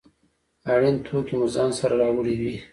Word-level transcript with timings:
اړین 0.73 0.95
توکي 1.07 1.35
مو 1.39 1.47
ځان 1.55 1.69
سره 1.79 1.93
راوړي 2.01 2.35
وي. 2.41 2.55